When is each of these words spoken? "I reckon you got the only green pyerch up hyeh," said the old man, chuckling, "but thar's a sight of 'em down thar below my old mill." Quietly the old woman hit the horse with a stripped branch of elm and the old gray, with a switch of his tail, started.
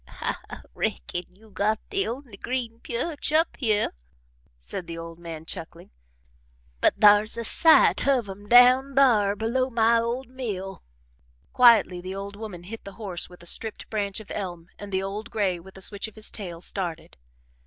"I 0.07 0.61
reckon 0.73 1.25
you 1.35 1.51
got 1.51 1.79
the 1.91 2.07
only 2.07 2.35
green 2.35 2.79
pyerch 2.79 3.31
up 3.31 3.55
hyeh," 3.57 3.89
said 4.57 4.87
the 4.87 4.97
old 4.97 5.19
man, 5.19 5.45
chuckling, 5.45 5.91
"but 6.79 6.95
thar's 6.99 7.37
a 7.37 7.43
sight 7.43 8.07
of 8.07 8.27
'em 8.27 8.47
down 8.49 8.95
thar 8.95 9.35
below 9.35 9.69
my 9.69 9.99
old 9.99 10.27
mill." 10.27 10.81
Quietly 11.53 12.01
the 12.01 12.15
old 12.15 12.35
woman 12.35 12.63
hit 12.63 12.83
the 12.83 12.93
horse 12.93 13.29
with 13.29 13.43
a 13.43 13.45
stripped 13.45 13.91
branch 13.91 14.19
of 14.19 14.31
elm 14.31 14.69
and 14.79 14.91
the 14.91 15.03
old 15.03 15.29
gray, 15.29 15.59
with 15.59 15.77
a 15.77 15.81
switch 15.83 16.07
of 16.07 16.15
his 16.15 16.31
tail, 16.31 16.61
started. 16.61 17.15